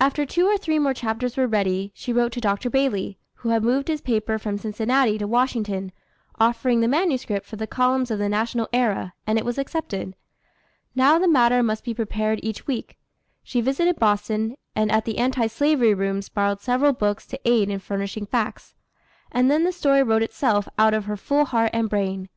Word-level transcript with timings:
After 0.00 0.24
two 0.24 0.46
or 0.46 0.56
three 0.56 0.78
more 0.78 0.94
chapters 0.94 1.36
were 1.36 1.46
ready, 1.46 1.92
she 1.94 2.14
wrote 2.14 2.32
to 2.32 2.40
Dr. 2.40 2.70
Bailey, 2.70 3.18
who 3.34 3.50
had 3.50 3.62
moved 3.62 3.88
his 3.88 4.00
paper 4.00 4.38
from 4.38 4.56
Cincinnati 4.56 5.18
to 5.18 5.26
Washington, 5.28 5.92
offering 6.40 6.80
the 6.80 6.88
manuscript 6.88 7.44
for 7.44 7.56
the 7.56 7.66
columns 7.66 8.10
of 8.10 8.18
the 8.18 8.30
National 8.30 8.68
Era, 8.72 9.12
and 9.26 9.36
it 9.38 9.44
was 9.44 9.58
accepted. 9.58 10.16
Now 10.94 11.18
the 11.18 11.28
matter 11.28 11.62
must 11.62 11.84
be 11.84 11.92
prepared 11.92 12.40
each 12.42 12.66
week. 12.66 12.96
She 13.42 13.60
visited 13.60 13.98
Boston, 13.98 14.56
and 14.74 14.90
at 14.90 15.04
the 15.04 15.18
Anti 15.18 15.46
Slavery 15.48 15.92
rooms 15.92 16.30
borrowed 16.30 16.62
several 16.62 16.94
books 16.94 17.26
to 17.26 17.38
aid 17.44 17.68
in 17.68 17.80
furnishing 17.80 18.24
facts. 18.24 18.74
And 19.30 19.50
then 19.50 19.64
the 19.64 19.72
story 19.72 20.02
wrote 20.02 20.22
itself 20.22 20.70
out 20.78 20.94
of 20.94 21.04
her 21.04 21.18
full 21.18 21.44
heart 21.44 21.68
and 21.74 21.90
brain. 21.90 22.30